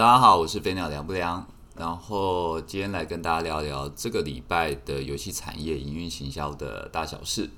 [0.00, 1.46] 大家好，我是飞鸟凉不凉。
[1.76, 7.50] 然后今天来跟大家聊聊这个礼拜的游戏产业营运行销的大小事。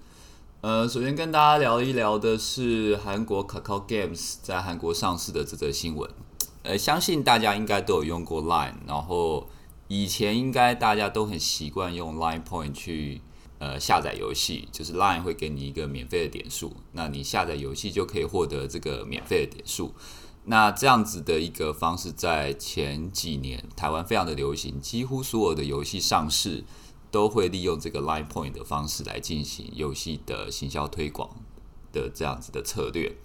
[0.61, 6.11] 呃，首先跟大家聊一聊的是韩国 Kakao Games 在韩国上市的这则新闻。
[6.65, 9.49] 呃，相信大家应该都有用过 Line，然后
[9.87, 13.21] 以前应该大家都很习惯用 Line Point 去
[13.61, 19.95] 呃下载游戏，就是 Line 会给你一个免费的点数，那你下载游戏就可以获得这个免费的点数。
[20.45, 26.65] 那这样子的一个方式，在前几年台湾非常的流行，几乎所有的游戏上市
[27.13, 31.31] 都会利用这个 Line Point 的方式来进行游戏的行销推广
[31.93, 33.17] 的这样子的策略。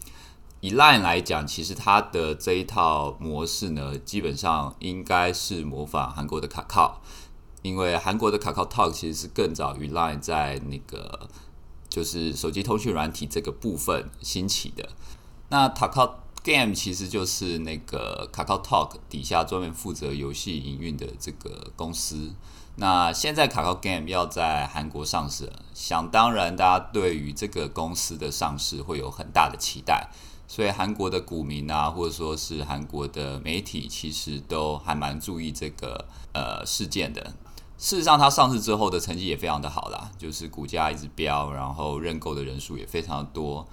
[0.61, 7.01] 以 Line 来讲，其实它的这一套模式呢，基本上应该是模仿韩国的卡靠，
[7.63, 11.29] 因为韩国的卡靠 Talk 其实是更早于 Line 在那个
[11.89, 14.89] 就是手机通讯软体这个部分兴起的。
[15.49, 22.31] 那卡靠 Game 其实就是那个 Kakao Talk 底下专门负责游戏营运的这个公司。
[22.77, 30.09] 那现在 Kakao Game 要在韩国上市，想当然，大家对于这个公司的上市会有很大的期待。
[30.47, 37.33] 所以韩国的股民啊，或者说是韩国的媒体，其实都还蛮注意这个呃事件的。
[37.77, 43.67] 事实上，它上市之后的成绩也非常的好啦，就是股价一直飙，然后认购的人数也非常多。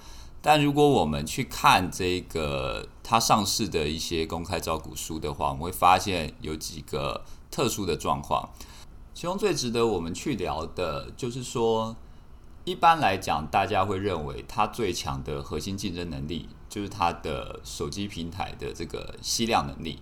[0.46, 8.50] 但如果我们去看这个它上市的一些公开招股书的话，我们会发现有几个特殊的状况。
[9.14, 11.96] 其中最值得我们去聊的，就是说，
[12.66, 20.00] 一般来讲，大家会认为它最强的核心竞争能力，就是它的手机平台的这个吸量能力。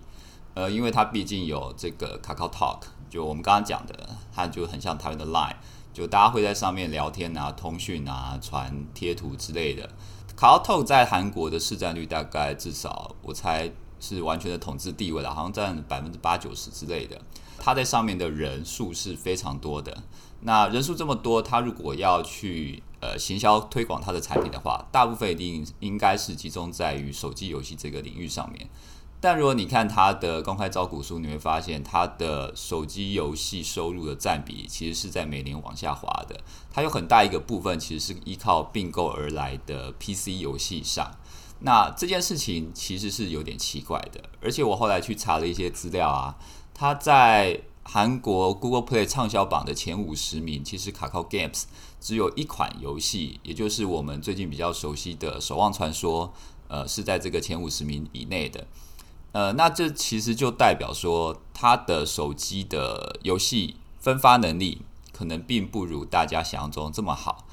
[0.55, 5.55] 呃，因为它毕竟有这个 Kakao Talk，就我们刚刚讲的，它就很像台湾的 Line，
[5.93, 9.89] 就大家会在上面聊天啊、通讯啊、传贴图之类的。
[10.35, 17.21] 卡奥 Talk 在韩国的市占率大概至少我猜是完全的统治地位了，好像占百分之八九十之类的。
[17.59, 20.03] 它在上面的人数是非常多的。
[20.41, 28.67] 那人数这么多，它如果要去呃行销推广它的产品的话，大部分一定应该是集中在于手机游戏这个领域上面。
[29.23, 36.37] 但如果你看它的公开招股书，你会发现它的手机游戏收入的占比其实是在每年往下滑的。
[36.69, 41.09] 它有很大一个部分其实是依靠并购而来的 PC 游戏上。
[41.61, 44.21] 那这件事情其实是有点奇怪的。
[44.41, 46.35] 而且我后来去查了一些资料啊，
[46.73, 51.63] 它在韩国 Google Play 畅销榜的前五十名，其实卡靠 Games
[52.01, 56.27] 只有一款游戏，也就是我们最近比较熟悉的《守望传说》，
[56.67, 58.67] 呃，是在这个前五十名以内的。
[59.33, 67.45] 呃，那这其实就代表说，它的手机的游戏分发能力可能并不如大家想象中这么好。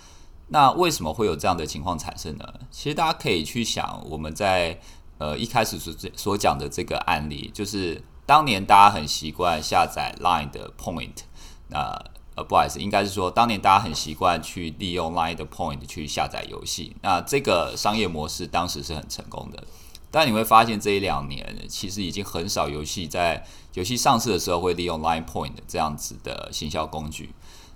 [0.48, 2.44] 那为什么会有这样的情况产生呢？
[2.70, 4.78] 其实大家可以去想，我们在
[5.18, 11.22] 呃一开始所所讲的这个案例，就是当年大家很习惯下载 Line 的 Point，
[11.68, 11.98] 那
[12.34, 19.64] 呃不好意思，应该是说当年大家很习惯去利用 Line 的 Point 去下载游戏，那这个商业模式当时是很成功的。
[20.10, 27.30] 但你会发现，这一两年其实已经很少游戏在游戏上市的时候会利用 Line Point 这样子的行销工具。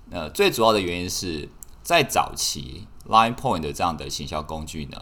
[0.09, 1.47] 那最主要的原因是
[1.81, 4.99] 在早期 Line Point 这样的行销工具呢，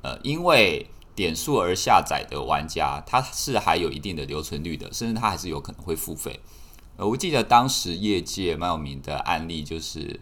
[0.00, 6.40] 呃，因为点数而下载的玩家，他是还有一定的留存率的，甚至他还是有可能会付费。
[6.96, 10.20] 呃，我记得当时业界蛮有名的案例就是，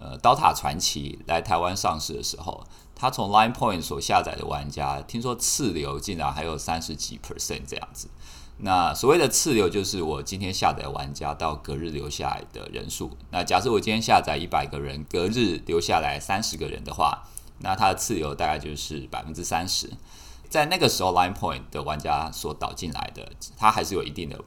[0.00, 2.66] 呃，刀塔传奇来台湾上市的时候。
[3.02, 8.06] 他从 Line Point 所下载的玩家，听说次流竟然还有三十几 percent 这样子。
[8.58, 13.10] 那所谓的次流，就是我今天下载玩家到隔日留下来的人数。
[13.32, 17.24] 那假设我今天下载一百个人，隔日留下来三十个人的话，
[17.58, 19.90] 那它的次流大概就是百分之三十。
[20.48, 24.38] 在那个时候，Line Point 的玩家所导进来的，它还是有一定的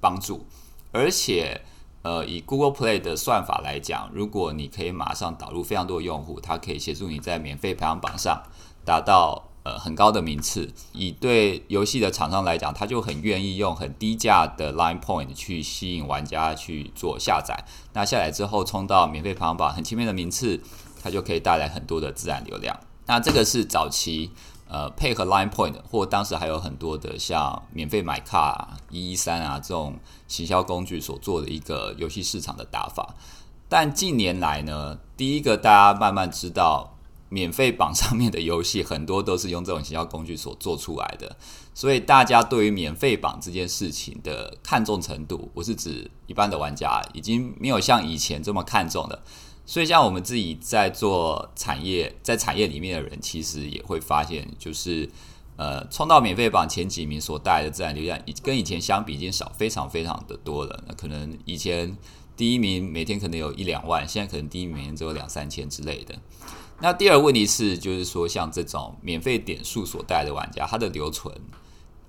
[0.00, 0.46] 帮助，
[0.92, 1.62] 而且。
[2.04, 8.42] 呃，以 Google Play 的算法来讲，如果你可以马上导入非常多的用户，它可以协助你在免费排行榜上
[8.84, 10.70] 达到呃很高的名次。
[10.92, 17.64] 以对游戏的厂商来讲，他就很愿意用很低价的 Line Point 去吸引玩家去做下载。
[17.94, 20.60] 那下载之后冲到免费排行榜很前面的名次，
[21.02, 22.78] 它就可以带来很多的自然流量。
[23.06, 24.30] 那这个是早期。
[24.74, 33.14] 呃，配合 Line Point 或当时还有很多的像免费买卡一一三啊这种行销工具所做的一个游戏市场的打法，
[33.68, 36.96] 但近年来呢，第一个大家慢慢知道，
[37.28, 41.36] 免费榜上面的游戏很多都是用这种行销工具所做出来的，
[41.72, 49.22] 所以大家对于免费榜这件事情的看重程度，我是指一般的玩家已经没有像以前这么看重了。
[49.66, 55.08] 所以，像我们自己在做产业，在产业里面的人，其实也会发现，就是
[55.56, 60.84] 呃，冲到免费榜前几名所带来的自然流量，跟以前相比已经少非常非常的多了。
[60.86, 61.96] 那可能以前
[62.36, 66.14] 第一名每天可能有一两万，现在可能第一名只有两三千之类的。
[66.80, 71.32] 那第二个问题是，就是说像这种免费点数所带来的玩家，他的留存，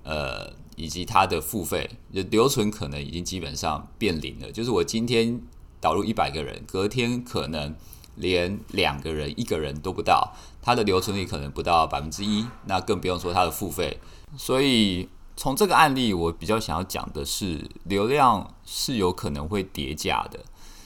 [0.02, 4.52] 呃，以及他的付费，留存可能已经基本上变零了。
[4.52, 5.40] 就是我今天
[5.80, 7.74] 导入一百个人，隔天可能。
[8.18, 10.32] 连两个人、一个人都不到，
[10.62, 14.00] 它的留存率可能不到百分之一，那更不用说它的付费。
[14.38, 15.06] 所以
[15.36, 20.40] 从这个案例，我比较想要讲的是，流量是有可能会叠加的。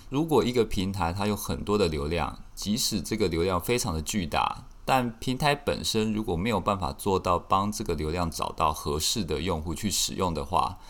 [0.09, 10.81] 如果一个平台它有很多的流量，即使这个流量非常的巨大，但平台本身如果没有办法做到帮这个流量找到合适的用户去使用的话，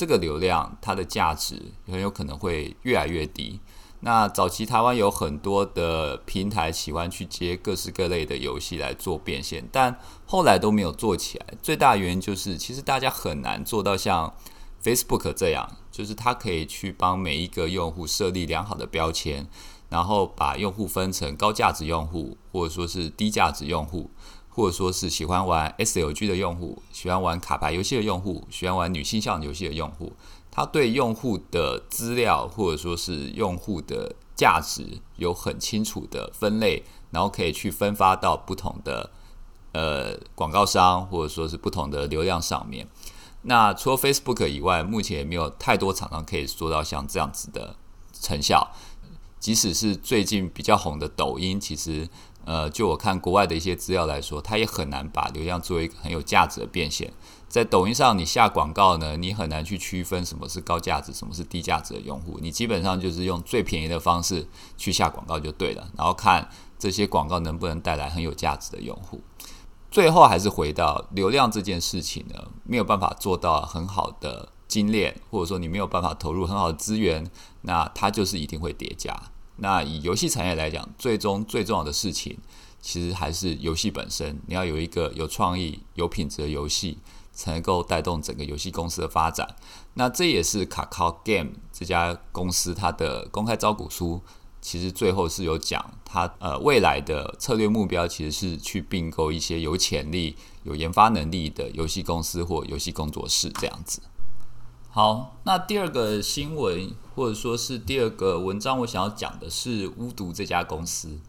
[0.00, 3.60] 这个流量它的价值很有可能会越来越低。
[4.00, 9.94] 那早期台湾有很多的平台喜欢去接各式各类的游戏来做变现，但
[10.24, 11.46] 后来都没有做起来。
[11.60, 14.34] 最大原因就是，其实大家很难做到像
[14.82, 19.46] Facebook 这样，就是它可以去帮每一个用户设立良好的标签，
[19.90, 24.10] 然后把用户分成高价值用户，或者说是低价值用户，
[24.50, 30.12] 或者说是喜欢玩 SLG 的用户，喜欢玩卡牌游戏的用户，喜欢玩女性向游戏的用户。
[30.50, 36.82] 它对用户的资料或者说是用户的价值有很清楚的分类，
[37.12, 39.10] 然后可以去分发到不同的
[39.72, 42.88] 呃广告商或者说是不同的流量上面。
[43.42, 47.76] 那除了 Facebook 以外，目前也没有太多厂商可以做到像这样子的
[48.12, 48.72] 成效。
[49.38, 52.06] 即使是最近比较红的抖音，其实
[52.50, 57.12] 呃，就我看国外的一些资料来说，它也很难把流量作为一个很有价值的变现。
[57.48, 62.40] 在抖音上，你下广告呢，你很难去区分什么是高价值，什么是低价值的用户。
[62.42, 69.20] 你基本上就是用最便宜的方式去下广告就对了，然后看这些广告能不能带来很有价值的用户。
[69.88, 77.30] 最后还是回到流量这件事情呢，没有办法做到很好的精炼，或者说你没有办法投入很好的资源，
[77.60, 79.16] 那它就是一定会叠加。
[79.60, 82.36] 那以游戏产业来讲，最终最重要的事情，
[82.80, 86.98] 其实还是游戏本身，你要有一个有创意、有品质的游戏。
[87.32, 89.48] 才能够带动整个游戏公司的发展。
[89.94, 94.20] 那这也是卡卡 Game 这家公司它的公开招股书，
[94.60, 104.02] 其实最后是有讲它呃未来的策略目标，其实是去并购一些有潜力、有研发能力的游戏公司或游戏工作室这样子。
[104.92, 111.20] 好，那第二个新闻或者说是第二个文章，我想要讲的是巫毒这家公司。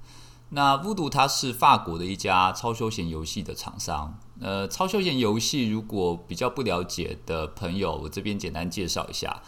[0.50, 4.18] 那巫毒它是法国的一家超休闲游戏的厂商。
[4.40, 9.44] 呃，超休闲游戏如果比较不了解的朋友，我这边简单介绍一下。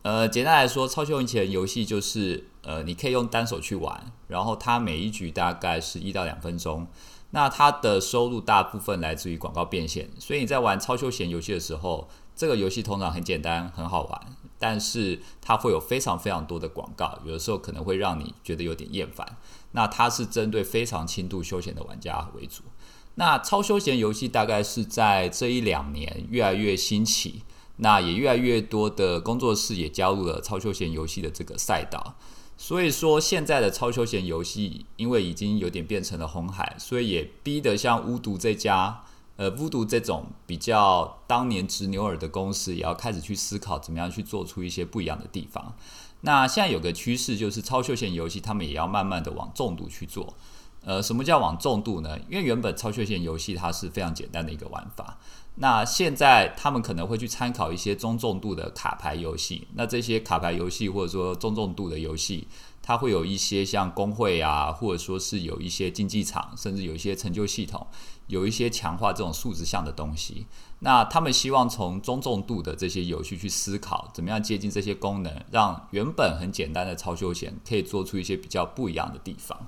[0.00, 6.86] 呃，简单来说，超休闲游戏就是呃，你可以用单手去玩，然后它每一局大概是一到两分钟。
[7.32, 14.20] 那它的收入大部分来自于广告变现，所以你在玩超休闲游戏的时候，这个游戏通常很简单很好玩，
[14.60, 19.36] 但是它会有非常非常多的广告，有的时候可能会让你觉得有点厌烦。
[19.72, 22.62] 那它是针对非常轻度休闲的玩家为主。
[23.16, 27.42] 那超休闲游戏大概是在这一两年越来越兴起，
[27.78, 32.14] 那也越来越多的工作室也加入了超休闲游戏的这个赛道。
[32.56, 39.02] 所以说，现在的超休闲游戏因为已经有点变成了红海，所以也逼得像巫毒这家，
[39.38, 45.76] 呃，巫毒这种比较当年直牛耳的公司，也要开始去思考怎么样去做出一些不一样的地方。
[46.22, 50.34] 那现在有个趋势，就是超休闲游戏，他们也要慢慢的往重度去做。
[50.84, 52.18] 呃，什么叫往重度呢？
[52.28, 55.18] 因为原本超休闲游戏它是非常简单的一个玩法，
[55.56, 59.68] 那现在他们可能会去参考一些中重度的卡牌游戏。
[59.74, 62.48] 那这些卡牌游戏或者说中重度的游戏，
[62.88, 67.86] 它会有一些像工会啊，或者说是有一些竞技场，甚至有一些成就系统，
[68.28, 70.46] 有一些强化这种数值项的东西。
[70.78, 79.66] 那他们希望从中重度的这些游戏去思考，怎么样接近这些功能，让原本很简单的超休闲可以做出一些比较不一样的地方。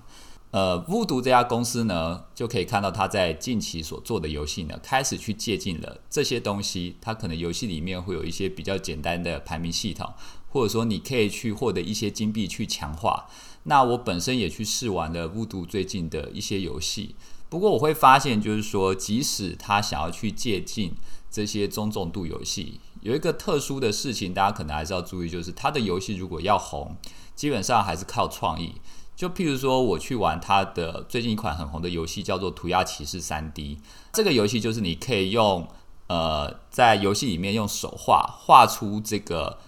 [0.52, 6.96] 呃，巫毒这家公司呢，就可以看到他在近期所做的游戏呢，开始去借鉴了这些东西。
[7.00, 10.12] 它可能游戏里面会有一些比较简单的排名系统，
[10.50, 13.26] 或者说你可以去获得一些金币去强化。
[13.64, 17.14] 那我本身也去试玩了巫毒最近的一些游戏，
[17.48, 20.92] 不过我会发现，就是说，即使他想要去借鉴
[21.30, 26.96] 这些中重度游戏，有一个特殊的事情，大家可能还是要注意，就是他的游戏如果要红，
[27.36, 28.74] 基本上还是靠创意。
[29.14, 33.76] 就譬如说，我去玩他的最近一款很红的游戏，叫做《涂鸦骑士三 D》。
[34.14, 35.68] 这个游戏就是你可以用
[36.06, 39.58] 呃，在游戏里面用手画画出这个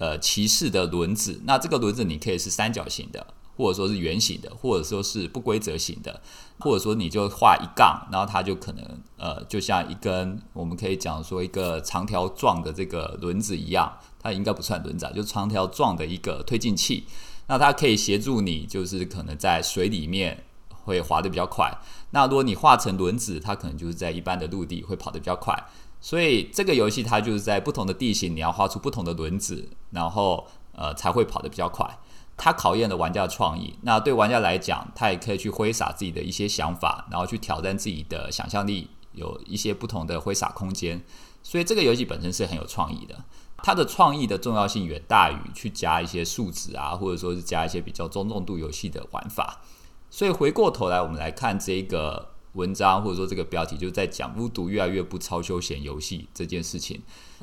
[0.00, 1.40] 呃骑士的轮子。
[1.44, 3.24] 那这个轮子你可以是三角形的，
[3.56, 6.20] 或者说是圆形的，或者说是不规则型的，
[6.58, 8.84] 或者说你就画一杠，然后它就可能
[9.16, 17.04] 呃，就像一根我们可以讲说一个长条状的这个轮子一样，它应该不算轮子，就长条状的一个推进器。
[17.46, 20.44] 那它可以协助你，就是可能在水里面
[20.84, 21.76] 会滑得比较快。
[22.12, 25.54] 那如果你画成轮子，它可能就是在一般的陆地会跑得比较快。
[26.00, 31.98] 所以这个游戏它就是在不同的地形，你要画出不同的轮子，然后呃才会跑得比较快。
[32.38, 33.76] 它考验了玩家的创意。
[33.82, 41.02] 那对玩家来讲，他也可以去挥洒自己的一些想法，然后去挑战自己的想象力，有一些不同的挥洒空间。
[41.42, 43.22] 所以这个游戏本身是很有创意的。
[43.62, 49.60] 它的创意的重要性远大于去加一些数值啊，或者说是加一些比较中重度游戏的玩法。
[50.08, 52.30] 所以回过头来，我们来看这个。
[52.54, 57.00] 文章或者说这个标题就在讲巫毒越来越不超休闲游戏这件事情。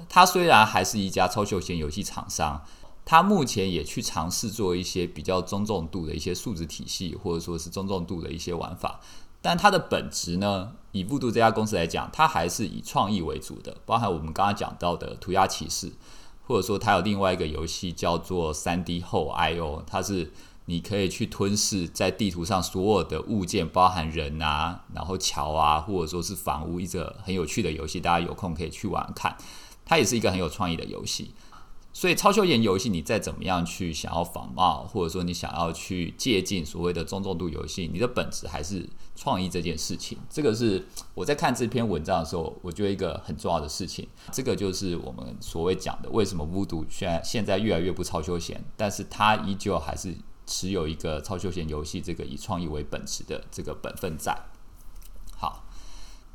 [0.09, 2.61] 它虽然还是一家超休闲游戏厂商，
[3.05, 8.99] 它目前也去尝试做一些比较中重度的一些数值体系，或者说是中重度的一些玩法。
[9.41, 13.77] 但它的本质呢，以巫毒这家公司来讲，它还是以创意为主的。
[13.85, 15.91] 包含我们刚刚讲到的涂鸦骑士，
[16.45, 20.33] 或者说它有另外一个游戏叫做三 D 后 I/O，它是。
[20.69, 29.37] 你可以去吞噬在地图上所有的物件，包含人啊，然后桥啊，或者说是房屋，一个很有趣的游戏，大家有空可以去玩看。
[29.85, 31.33] 它也是一个很有创意的游戏。
[31.93, 40.17] 所以超休闲游戏，你再怎么样去想要仿冒，或者说你想要去借鉴所谓的中重度游戏，你的本质还是创意这件事情。
[40.29, 44.05] 这个是我在看这篇文章的时候，我觉得一个很重要的事情。
[44.33, 50.13] 这个就是我们所谓讲的，为什么巫毒现在现在越来越不超休闲，但是它依旧还是。
[50.47, 54.35] 持有一个超休闲游戏这个以创意为本质的这个本分在。
[55.35, 55.65] 好，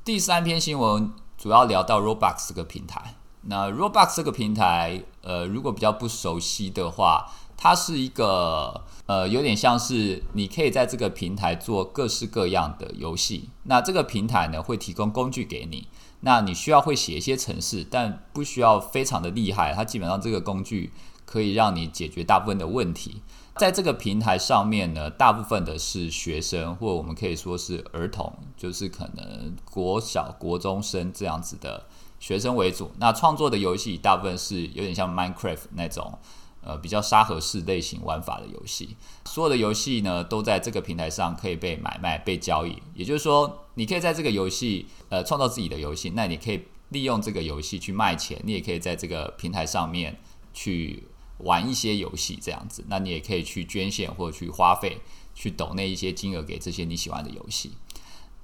[0.05, 3.17] 第三篇新闻主要聊到 Roblox 这个平台。
[3.47, 13.51] 那 Roblox 这个平台，呃，如果比较不熟悉的话，它是一个呃，有点像是你可以在这个平台做各式各样的游戏。
[13.65, 15.89] 那这个平台呢，会提供工具给你。
[16.21, 19.75] 那你需要会写一些程式，但不需要非常的厉害。
[19.75, 20.93] 它基本上这个工具
[21.25, 23.23] 可以让你解决大部分的问题。
[23.57, 31.87] 在这个平台上面呢，大部分的是学生，或我们可以说是儿童，就是可能国小、国中生这样子的
[32.19, 32.91] 学生为主。
[32.99, 36.19] 那创作的游戏大部分是有点像 Minecraft 那种，
[36.63, 38.97] 呃，比较沙盒式类型玩法的游戏。
[39.27, 42.83] 所有的游戏呢，都在这个平台上可以被买卖、被交易。
[42.95, 50.19] 也就是说，你可以在这个游戏，呃，创造自己的游戏，那你可以利用这个游戏去卖钱，你也可以在这个平台上面
[50.55, 51.07] 去。
[51.43, 55.01] 玩一些游戏这样子，那你也可以去捐献或者去花费，
[55.35, 57.73] 去抖那一些金额给这些你喜欢的游戏。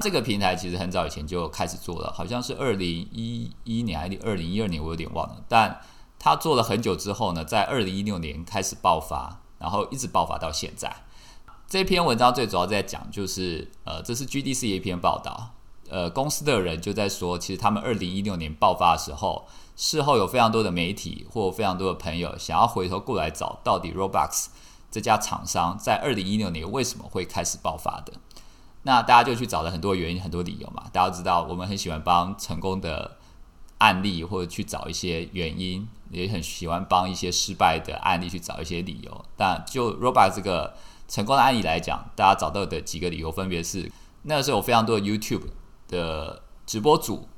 [0.00, 5.44] 这个平台其实很早以前就开始做了，好像是二零一一年还是二零一二年，我有点忘了。
[5.48, 5.80] 但
[6.18, 11.04] 他做了很久之后呢，在二零一六年开始爆发，然后一直爆发到现在。
[11.66, 15.54] 这篇文章最主要在讲，就是呃，这是 GDC 一篇报道，
[15.88, 19.46] 呃，公司的人就在说，其实他们二零一六年爆发的时候。
[19.78, 24.47] 事后有非常多的媒体或非常多的朋友想要回头过来找到底 Roblox
[24.90, 28.14] 这家厂商在二零一六年为什么会开始爆发的？
[28.82, 30.87] 那大家就去找了很多原因、很多理由嘛。
[30.92, 33.18] 大家知道，我们很喜欢帮成功的
[33.78, 39.25] 案例或者去找一些原因，也很喜欢帮一些失败的案例去找一些理由。
[39.37, 40.75] 但就 Roblox 这个
[41.06, 43.92] 成功的案例来讲，大家找到的几个理由分别是：
[44.23, 45.47] 那个时候有非常多的 YouTube
[45.87, 47.28] 的直播主。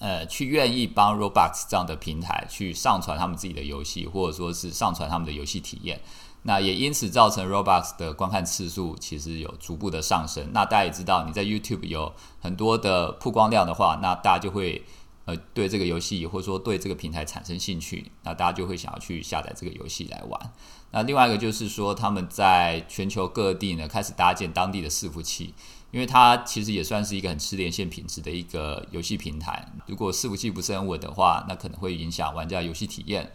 [0.00, 6.00] 呃，去愿意帮 Roblox 这样的平台去上传他们自己的游戏，或者说是上传他们的游戏体验，
[6.44, 10.48] 那也因此造成 Roblox 的观看次数其实有逐步的上升。
[10.54, 14.82] 那大家也知道，你在 YouTube 有很多的曝光量的话，那大家就会
[15.26, 20.52] 呃对这个游戏或者说对这个平台产生兴趣，那大家就会想要去下载这个游戏来玩。
[20.92, 25.52] 那另外一个就是说，他们在全球各地呢开始搭建当地的伺服器。
[25.90, 29.66] 因为它其实也算是一个很吃连线品质的一个游戏平台。
[29.86, 33.32] 如果伺服器不是很稳的话，那可能会影响玩家游戏体验。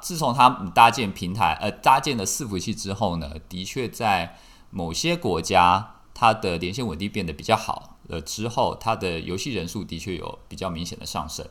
[0.00, 4.36] 自从它搭建平台，呃，搭建了伺服器之后呢，的确在
[4.70, 8.20] 某些国家，它的连线稳定变得比较好了。
[8.22, 11.46] 之后，它的游戏人数的确有比较明显的上升。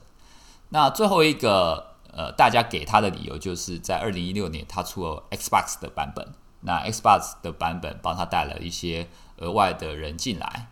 [0.70, 6.34] 那最后一个，呃，大家给它的理由就是在二零一六年，它出了 Xbox 的版本。
[6.62, 9.08] 那 Xbox 的版本帮它带来一些。
[9.44, 10.68] 额外的人进来，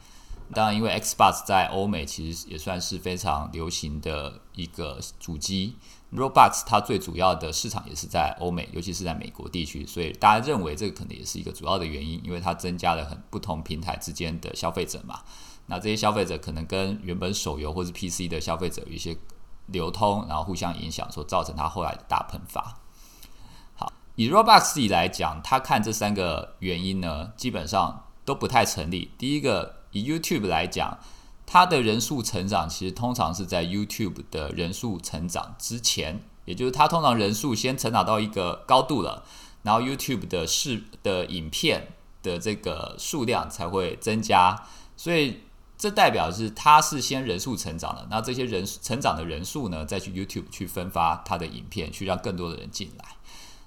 [0.53, 5.75] 当然，因为 Xbox 在欧美其实也算是非常流行的一个主机
[6.13, 15.21] ，Roblox 它最主要的市场也是在欧美，尤其是在美国地区，所以大家认为这个可能也是一个主要的原因，因为它增加了很不同平台之间的消费者嘛。
[15.67, 19.15] 那这些消费者可能跟原本手游或是 PC 的消费者有一些
[19.67, 22.77] 流通，然后互相影响，所造成它后来的大喷发。
[23.75, 29.11] 好，以 Roblox 自己来讲，他看这三个原因呢，基本上都不太成立。
[29.17, 30.99] 第一个，以 YouTube 来讲，
[31.45, 39.23] 它的人数成长其实通常是在 YouTube 的人数成长之前，也就是它通常人数先成长到一个高度了，
[39.63, 44.63] 然后 YouTube 的视的影片的这个数量才会增加。
[44.95, 45.41] 所以
[45.77, 53.05] 这代表是它是先人数成长的，那这些人成长的人数呢，再去 YouTube 去分发它的影片，去让更多的人进来。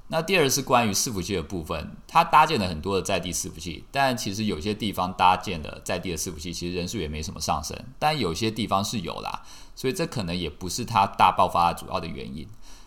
[0.08, 9.42] 那第二是关于伺服器的部分，它搭建了很多的在地伺服器，但其实有些地方搭建的在地的伺服器，其实人数也没什么上升，但有些地方是有啦，
[9.75, 12.46] 所以这可能也不是它大爆发的主要的原因。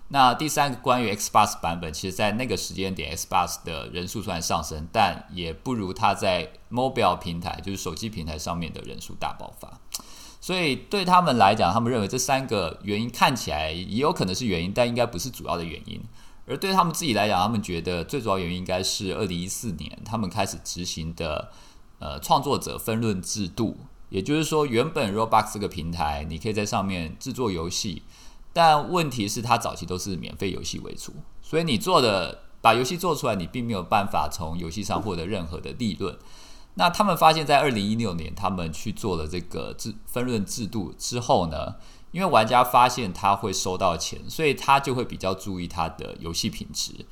[0.09, 9.81] 那第三个关于 Xbox 版本，其实在那个时间点，Xbox 的人数虽然上升，但也不如它在 Mobile 平台，就是手机平台上面的人数大爆发。
[10.39, 16.01] 所以对他们来讲，他们认为这三个原因看起来也有可能是原因，但应该不是主要的原因。
[16.47, 21.51] 而对他们自己来讲，他们觉得最主要原因应该是二零一四年他们开始执行的
[21.99, 23.77] 呃创作者分润制度，
[24.09, 28.03] 也就是说，原本 Roblox 这个平台你可以在上面制作游戏，
[28.53, 36.17] 但问题是它早期都是免费游戏为主，所以你做的把游戏做出来，你并没有办法从游戏上获得任何的利润。
[36.75, 41.75] 那他们发现，在二零一六年他们去做了这个制分润制度之后呢？
[42.17, 47.05] 因为玩家发现他会收到钱，所以他就会比较注意他的游戏品质，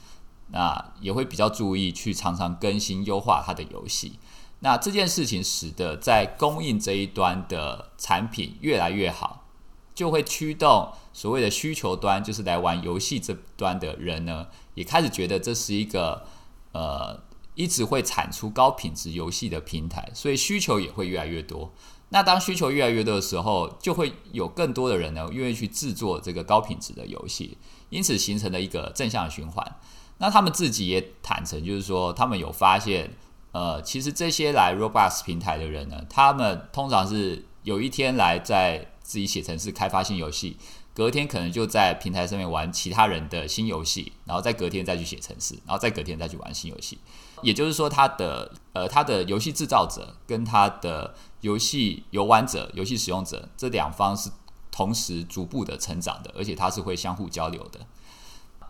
[0.48, 4.18] 那也会比较注意去常常更新优化他的游戏。
[4.62, 9.46] 那这件事情使得在供应这一端的产品越来越好，
[9.94, 16.26] 就会驱动所谓的需求端，就是来玩游戏这端的人呢，也开始觉得这是一个
[16.72, 17.22] 呃
[17.54, 21.72] 一直会产出高品质游戏的平台，所以需求也会越来越多。
[22.16, 27.58] 那当需求越来越多的时候，就会有更多的人呢愿意去制作这个高品质的游戏，
[27.90, 29.76] 因此形成了一个正向循环。
[30.20, 33.12] 那他们自己也坦诚，就是说他们有发现，
[33.52, 40.56] 呃，其实这些来 Roblox 平台的人呢，他们通常是有一天来在自己写程式开发新游戏，
[40.94, 46.98] 隔天可能就在平台上面玩其他人的新游戏，然后再隔天再去写程式，然后再隔天再去玩新游戏。
[47.42, 51.14] 也就是说，他的呃，他的游戏制造者跟他的
[51.46, 54.32] 游戏游玩者、游戏使用者这两方是
[54.72, 57.82] 同时逐步的成长的，而且它是会相互交流的。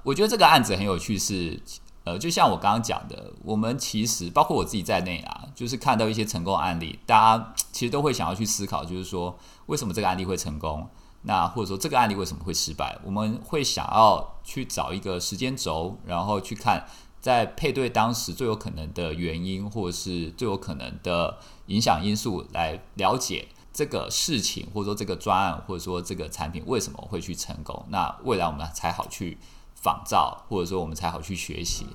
[0.04, 1.58] 我觉得这个案子很有趣，是
[2.04, 10.86] 呃，就像我刚刚讲的，我们其实包括我自己在内啊，就是看到一些成功案例，大家其实都会想要去思考，就是说为什么这个案例会成功，
[11.22, 16.86] 那或者说这个案例为什么会失败，我们会想要去找一个时间轴，然后去看。
[17.22, 29.38] 在配对当时最有可能的原因，或者是最有可能的影响因素，来了解这个事情，或者说这个专案，或者说这个产品为什么会去成功，那未来我们才好去
[29.74, 31.86] 仿造，或者说我们才好去学习。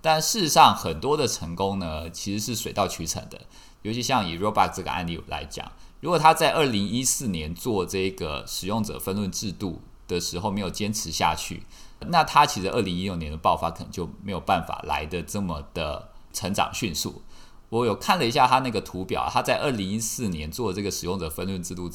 [0.00, 3.40] 但事实上，很多的成功呢，其实是水到渠成的。
[3.82, 11.64] 尤其像以 Robot 这个案例来讲，如果他在二零一四年做这个使用者分论制度的时候没有坚持下去。
[12.00, 17.22] 那他其实二零一六年的爆发可能就没有办法来的这么的成长迅速。
[17.68, 21.90] 我有看了一下他那个图表，他在二零一四年做这个使用者分论制度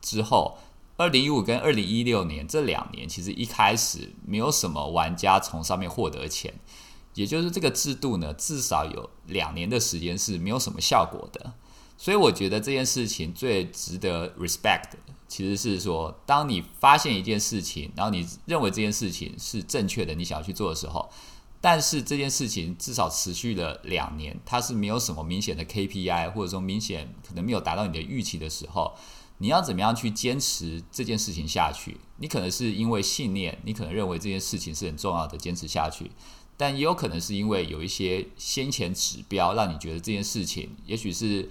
[0.00, 0.58] 之后，
[0.96, 6.54] 二零一五跟二零一六年这两年其实一开始没有什么玩家从上面获得钱，
[7.14, 11.54] 也就是这个制度呢，至少有两年的时间是没有什么效果的。
[11.98, 14.90] 所以我觉得这件事情最值得 respect。
[15.28, 21.10] 其实是说，当你发现一件事情，然后你认为这件事情是正确的，你想要去做的时候，
[21.60, 28.94] 但是这件事情至少持续了两年，它是没有什么明显的 KPI，或者说明显可能没有达到你的预期的时候，
[29.38, 31.96] 你要怎么样去坚持这件事情下去？
[32.18, 36.10] 你可能是因为信念，你可能认为这件事情是很重要的，坚持下去，
[36.56, 41.48] 但也有可能是因为有一些先前指标让你觉得这件事情，也许是。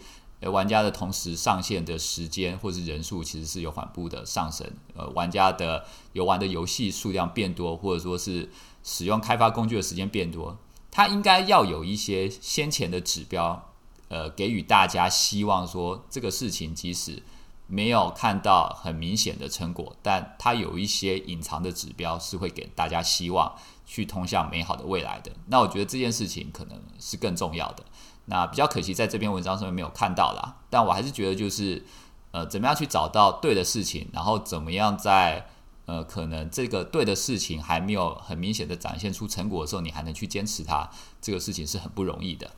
[0.52, 8.48] 玩家的同时上线的时间或是人数其实是有缓步的上升，呃，玩家的游玩的游戏数量变多，或者说是
[8.86, 10.56] 使用开发工具的时间变多，
[10.92, 13.74] 它应该要有一些先前的指标，
[14.10, 17.24] 呃，给予大家希望说这个事情即使
[17.66, 23.52] 没有看到很明显的成果，但它有一些隐藏的指标是会给大家希望
[23.88, 25.32] 去通向美好的未来的。
[25.48, 27.84] 那我觉得这件事情可能是更重要的。
[28.26, 30.58] 那比较可惜，在这篇文章上面没有看到啦。
[30.70, 31.84] 但我还是觉得，就是
[32.32, 35.48] 呃，怎么样去找到对的事情，然后怎么样在
[35.86, 40.90] 呃，可能这个对的事情还没有很明显的展现出成果的时候，你还能去坚持它，
[41.22, 42.52] 这个事情是很不容易的。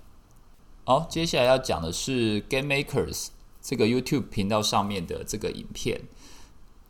[0.86, 3.28] 好，接下来要讲的是 Game Makers
[3.62, 6.02] 这个 YouTube 频道上面的这个影片。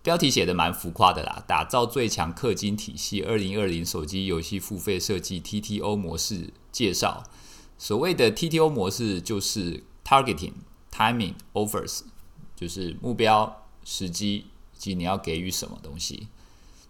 [0.03, 7.23] 标题写的蛮浮夸的啦，打造最强氪金体系，二零二零手机游戏付费设计 TTO 模式介绍。
[7.77, 10.53] 所谓的 TTO 模式就是 Targeting、
[10.93, 12.01] Timing、Offers，
[12.55, 14.45] 就是目标、时机
[14.77, 16.27] 及你要给予什么东西。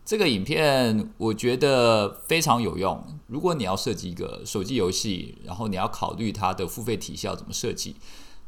[0.05, 3.03] 这个影片我觉得非常有用。
[3.27, 7.97] 如果你要设计一个手机游戏，然后你要考虑它的付费体系要怎么设计，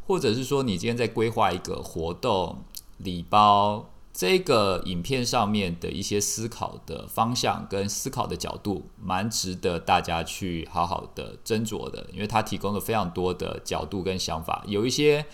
[0.07, 2.63] 或者是说你今天在规划一个活动
[2.99, 15.25] 礼包，这个影片上面的一些思考的方向跟思考的角度，蛮值得大家去好好的斟酌的，因为它提供了非常多的角度跟想法，有一些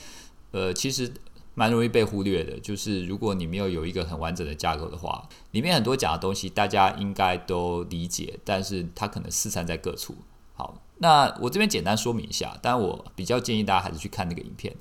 [0.50, 1.14] 呃其实。
[1.56, 10.14] 蛮容易被忽略的，就是如果你没有有一个很完整的架构的话，里面很多讲的东西大家应该都理解，但是它可能四散在各处。
[10.54, 14.76] 好，那我这边简单说明一下，但我比较建议大家还是去看那个影片。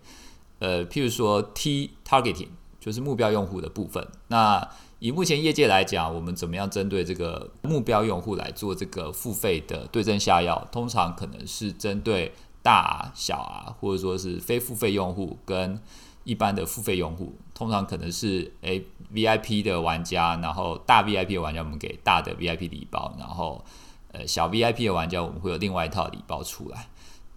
[0.59, 2.49] 呃，譬如说 T targeting
[2.81, 4.07] 就是目标用户的部分。
[4.29, 10.67] 那以目前业界来讲，我们怎么样针对这个目标用户来做这个付费的对症下药？
[10.73, 12.33] 通常可能是针对
[12.63, 15.79] 大小啊，或者说是非付费用户跟
[16.25, 23.65] 一般的付费用户通常可能是诶 VIP 的玩家，然后大 VIP 的玩家我们给大的 VIP 礼包，然后
[24.13, 26.89] 呃小 VIP 的玩家我们会有另外一套礼包出来。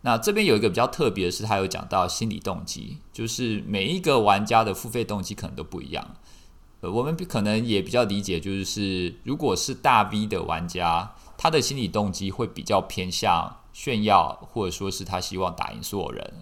[0.02, 6.16] 那这边有一个比较特别的是，他有讲到心理动机，就是每一个玩家的付费动机可能都不一样。
[6.80, 16.34] 呃，我们可能也比较理解，就是如果是大 V 的玩家，他的心理动机会比较偏向炫耀，或者说是他希望打赢所有人。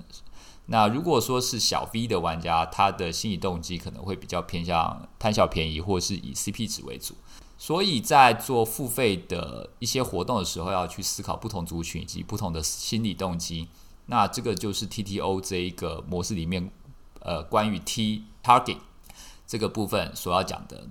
[0.67, 7.13] 那如果说是小 V 的玩家，他的心理动机可能会比较偏向贪小便宜，或是以 CP 值为主。
[7.57, 13.69] 所以在做付费的一些活动的时候，要去思考不同族群以及不同的心理动机。
[14.07, 16.69] 那这个就是 TTO 这一个模式里面，
[17.21, 18.77] 呃，关于 T target
[19.47, 20.87] 这个部分所要讲的。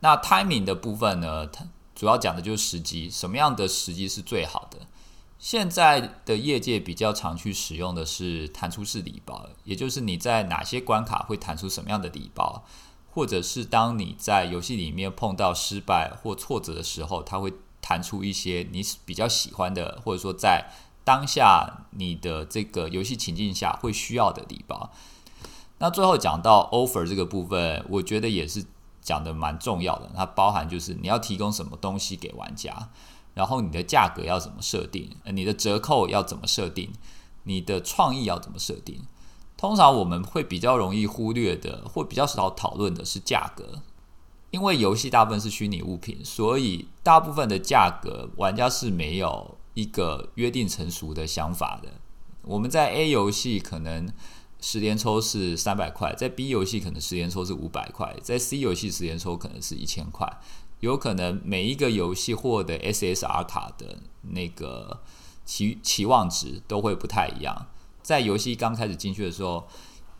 [0.00, 4.86] 那 timing 的部分呢，它主要讲的就是时机，什么样的时机是最好的。
[5.38, 12.64] 现在的业界比较常去使用的是弹出式礼包，也就是你在哪些关卡会弹出什么样的礼包，
[13.12, 20.70] 或者是当你在游戏里面碰到失败或挫折的时候，它会弹出一些你比较喜欢的，或者说在
[21.04, 24.90] 当下你的这个游戏情境下会需要的礼包。
[25.78, 28.64] 那最后讲到 offer 这个部分，我觉得也是
[29.02, 32.88] 讲的蛮重要的，它包含就是你要提供什么东西给玩家。
[33.36, 35.10] 然后你的价格要怎么设定？
[35.26, 36.90] 你的折扣要怎么设定？
[37.42, 39.02] 你的创意要怎么设定？
[39.58, 43.82] 通常我们会比较容易忽略的，或比较少讨论的是价格，
[44.50, 51.90] 因为游戏大部分是虚拟物品，所以大部分的价格玩家是没有一个约定成熟的想法的。
[52.42, 54.10] 我们在 A 游戏可能
[54.60, 60.26] 十连抽是三百块，在 B 游戏可能十连抽是五百块，在 C 游戏十连抽可能是一千块。
[60.80, 65.00] 有可能每一个游戏获得 SSR 卡的那个
[65.44, 67.66] 期期望值都会不太一样。
[68.02, 69.66] 在游戏刚开始进去的时候，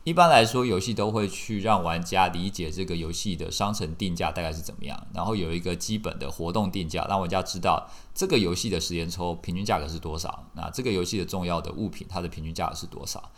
[0.03, 10.45] 一般来说游戏都会去让玩家理解这个游戏的商城定价大概是怎么样，然后有一个基本的活动定价，让玩家知道这个游戏的时间抽平均价格是多少。
[10.55, 13.31] 那这个游戏的重要的物品它的平均价格是多少？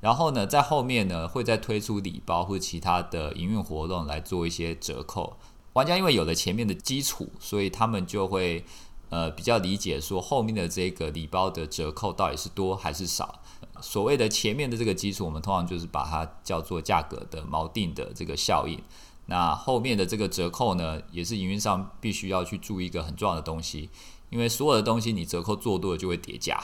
[0.00, 5.36] 然后呢，在后面呢会再推出礼包或其他的营运活动来做一些折扣。
[5.74, 8.64] 玩家因为有了前面的基础，所以他们就会
[9.10, 13.40] 呃比较理解说后面的这个礼包的折扣到底是多还是少。
[13.80, 18.80] 所谓的前面的这个基础，我们通常就是把它叫做价格的锚定的这个效应。
[19.26, 23.90] 那后面的这个折扣呢，也是营运上必须要去注意一个很重要的东西，
[24.30, 26.62] 因为所有的东西你折扣做多了就会叠加。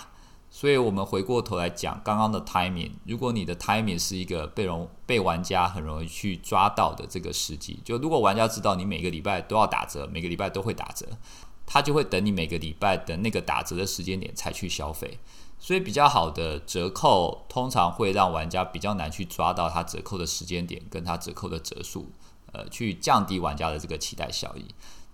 [0.52, 2.90] 所以，我们回过头来讲刚刚的 timing。
[3.06, 11.06] 如果你的 timing 是一个被容被玩家很容易去抓到的这个时机，就如果玩家知道你每个礼拜都要打折，每个礼拜都会打折，
[11.64, 15.18] 他就会等你每个礼拜的那个打折的时间点才去消费。
[15.60, 22.10] 所以，比较好的折扣通常会让玩家比较难去抓到它折扣的时间点跟它折扣的折数，
[22.52, 24.64] 呃，去降低玩家的这个期待效益。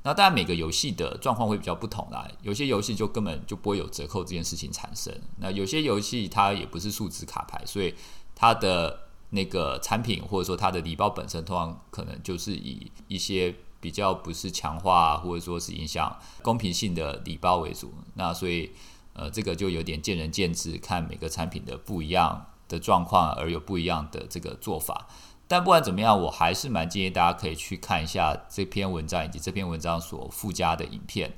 [0.07, 2.29] 那当然，每个游戏的状况会比较不同啦。
[2.41, 5.13] 有些游戏就根本就不会有折扣这件事情产生。
[5.39, 7.93] 那有些游戏它也不是数字卡牌，所以
[8.33, 17.93] 它的那个产品或者说它的礼包本身，通常可能就是以一些比较不是强化或者说是影响公平性的礼包为主。
[18.15, 18.71] 那所以
[19.13, 25.09] 呃，这个就有点见仁见智，看每个产品的不一样的状况而有不一样的这个做法。
[25.49, 31.37] 但不管怎么样，我还是蛮建议大家可以去看一下这篇文章以及这篇文章所附加的影片。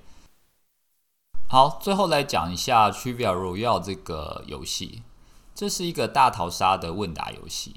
[1.49, 5.03] 好，最后来讲一下 Trivia Royale 这个游戏，
[5.55, 7.77] 这是一个大逃杀的问答游戏。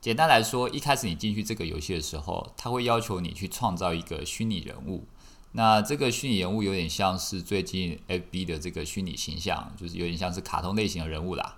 [0.00, 5.06] 简单来说，一开始你进去这个游戏的时候，它会要求你去创造一个虚拟人物。
[5.52, 11.56] 那这个虚拟人物有点像是最近 FB 的这个虚拟形象，就是有点像是卡通类型的人物啦。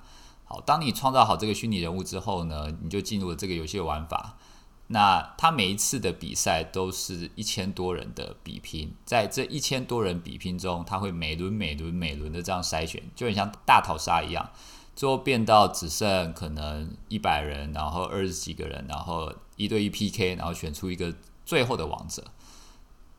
[0.49, 4.39] 好，当你创造好这个虚拟人物之后呢，你就进入了这个游戏的玩法。
[4.87, 14.51] 那他每一次的比赛都是一千多人的比拼，在这一千多人比拼中，他会每轮每轮每轮的这样筛选，就很像大逃杀一样，
[14.97, 22.25] 最后变到只剩可能一百人，然后二十几个人，然后一对一 PK，然后选出一个最后的王者。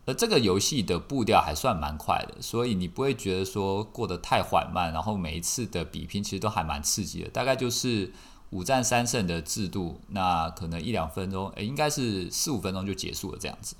[0.09, 8.11] 而这个游戏的步调还算蛮快的，所以你不会觉得说过得太缓慢，然后每一次的比拼其实都还蛮刺激的，大概就是。
[8.51, 13.75] 五战三胜的制度，那可能一两分钟，诶，应该是四五分钟就结束了这样子。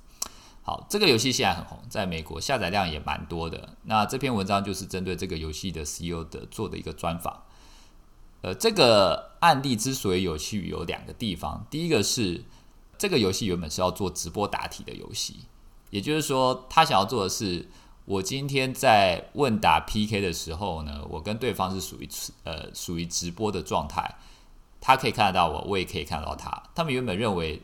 [0.61, 3.69] 好，这个游戏现在很红，在美国下载量也蛮多的。
[3.85, 7.41] 那这篇文章就是针对这个游戏的 CEO 的做的一个专访。
[8.43, 11.65] 呃，这个案例之所以有趣，有两个地方。
[11.71, 12.43] 第一个是
[12.95, 15.37] 这个游戏原本是要做直播答题的游戏，
[15.89, 17.67] 也就是说，他想要做的是，
[18.05, 22.09] 我今天在问答 PK 的时候呢，我跟对方是属于
[22.43, 24.15] 呃属于直播的状态。
[24.81, 26.63] 他可以看得到我，我也可以看到他。
[26.73, 27.61] 他们原本认为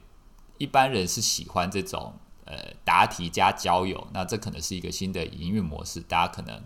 [0.57, 6.61] 一般人是喜欢这种呃答题加交友，那这可能是一个新的营运模式，大家可能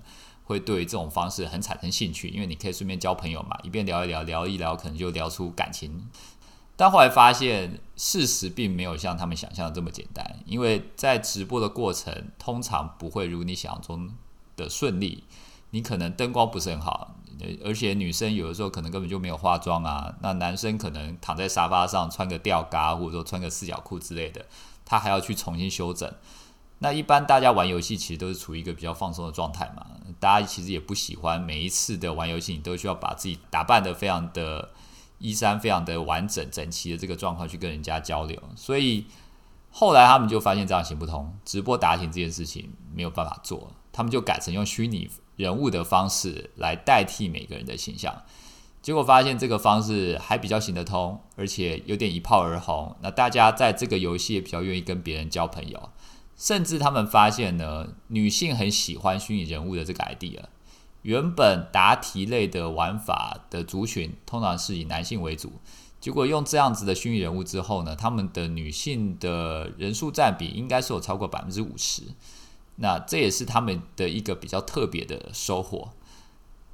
[0.45, 6.10] 会对这种方式很产生兴趣，因为你可以顺便交朋友嘛，一边聊一聊，聊一聊，可能就聊出感情。
[6.80, 14.10] 但后来发现事实并没有像他们想象的这么简单，因为在直播的过程通常不会如你想象中
[14.56, 15.26] 的顺利，
[15.72, 17.15] 你可能灯光不是很好。
[17.65, 24.46] 而且女生有的时候可能根本就没有化妆啊，那男生可能躺在沙发上穿个吊嘎或者说穿个四角裤之类的，
[24.86, 26.10] 他还要去重新修整。
[26.78, 29.86] 那一般大家玩游戏其实都是处于一个比较放松的状态嘛，
[30.18, 34.70] 大家其实也不喜欢每一次的玩游戏你都需要把自己打扮的非常的
[35.20, 39.06] 衣衫非常的完整整齐的这个状况去跟人家交流，所以
[39.70, 45.10] 后来他们就发现这样行不通，直播答题这件事情没有办法做，他们就改成用虚拟。
[45.36, 48.24] 人物的方式来代替每个人的形象，
[48.82, 52.94] 结果发现这个方式还比较行得通，而且有点一炮而红。
[53.02, 55.92] 那大家在这个游戏也比较愿意跟别人交朋友，
[56.36, 60.42] 甚至他们发现呢，女性很喜欢虚拟人物的这个 idea。
[61.04, 65.54] 原本答题类的玩法的族群通常是以男性为主，
[66.00, 72.04] 结果用这样子的虚拟人物之后呢，他们的女性的人数占比应该是有超过百分之五十。
[72.82, 75.90] 那这也是他们的一个比较特别的收获，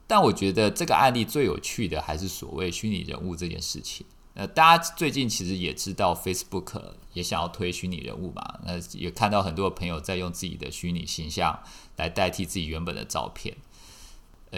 [0.05, 4.05] 但我觉得这个案例最有趣的还是所谓虚拟人物这件事情。
[4.35, 6.79] 呃，大家最近其实也知道，Facebook
[7.13, 11.57] 也想要推虚拟人物嘛，那也看到很多朋友在用自己的虚拟形象
[11.95, 13.55] 来代替自己原本的照片。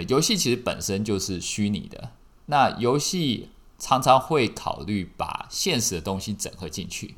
[0.04, 2.12] 游戏其实本身就是虚拟的，
[2.48, 7.16] 那游戏常常会考虑把现实的东西整合进去。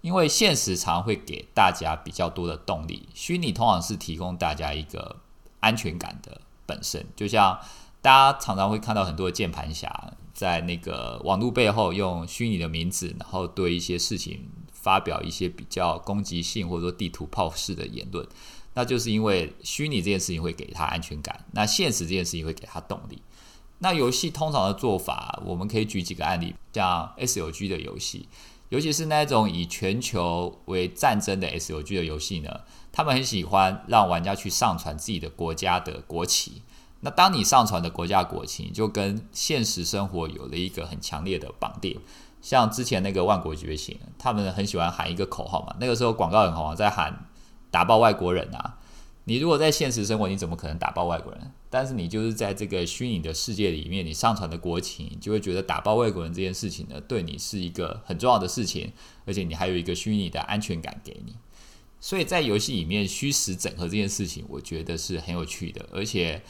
[0.00, 5.16] 因为现实常会给大家比较多的动力，虚拟通常是提供大家一个
[5.60, 7.06] 安全感的本身。
[7.16, 7.58] 就像
[8.02, 18.28] 大家常常会看到很多键盘侠在那个网络背后用虚拟的名字，然后对一些事情发表一些比较攻击性或者说地图炮式的言论，
[18.74, 23.22] 那就是因为虚拟这件事情会给他安全感，那现实这件事情会给他动力。
[23.78, 28.28] 那游戏通常的做法，我们可以举几个案例，像 S O G 的游戏。
[28.70, 32.60] 尤其是那种以全球为战争的 S O G 的游戏呢，
[32.90, 36.62] 他们很喜欢让玩家去上传自己的国家的国旗。
[37.00, 42.00] 那当你上传的国家国旗，就跟现实生活有了一个很强烈的绑定。
[42.40, 47.26] 像之前那个《万国觉醒》，他们很喜欢喊一个口号嘛，那个时候广告很红，在喊
[47.74, 48.78] “打爆外国人”啊。
[49.24, 51.50] 你如果在现实生活，你怎么可能打爆外国人？
[51.70, 58.92] 但是你就是在这个虚拟的世界里面，你上传的国情，就会觉得打爆外国人这件事情呢，对你是一个很重要的事情，
[59.24, 61.34] 而且你还有一个虚拟的安全感给你。
[62.00, 66.42] 所以在游戏里面虚实整合这件事情，我觉得是很有趣的，而且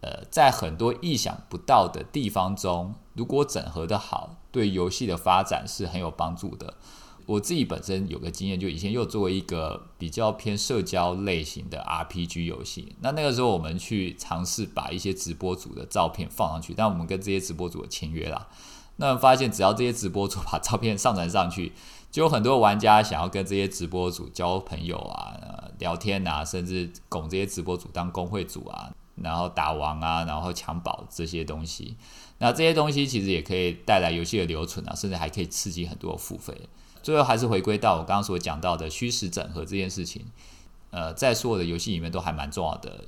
[0.00, 6.74] 呃，在很多意想不到的地方中，如果整合的好，对游戏的发展是很有帮助的。
[7.30, 18.48] 我自己本身有个经验，就以前又作为一个比较偏社交类型的 RPG 游戏，那那个时候我们去尝试把一些直播组的照片放上去，但我们跟这些直播组的签约了，
[18.96, 21.72] 那发现只要这些直播组把照片上传上去，
[22.10, 31.96] 就有很多玩家想要跟这些直播组交朋友啊、聊天啊，甚至拱这些直播组当工会主啊，然后打王啊，然后抢宝这些东西，
[32.38, 36.52] 那这些东西其实也可以带来游戏的留存啊，甚至还可以刺激很多付费。
[37.02, 40.26] 最后还是回归到我刚刚所讲到的虚实整合这件事情
[40.90, 43.04] 呃在所有的游戏里面都还蛮重要的。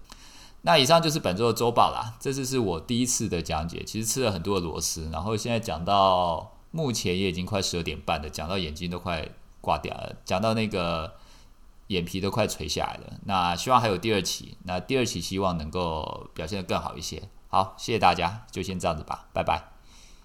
[0.63, 9.29] 那以上就是本周的周报啦这次是我第一次的讲解其实吃了很多的螺丝然后现在讲到目前也已经快十二点半了讲到眼睛都快
[9.61, 11.15] 挂掉了讲到那个
[11.89, 13.19] 眼皮都快垂下来了。
[13.27, 17.23] 那希望还有第二期那第二期希望能够表现的更好一些。
[17.49, 19.72] 好谢谢大家就先这样子吧拜拜。